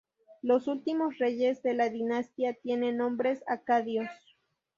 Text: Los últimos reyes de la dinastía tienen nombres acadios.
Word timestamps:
Los 0.41 0.67
últimos 0.67 1.19
reyes 1.19 1.61
de 1.61 1.75
la 1.75 1.89
dinastía 1.91 2.53
tienen 2.55 2.97
nombres 2.97 3.43
acadios. 3.45 4.09